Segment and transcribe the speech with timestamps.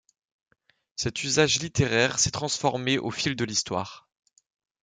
[0.95, 4.09] Cet usage littéraire s'est transformé au fil de l'Histoire.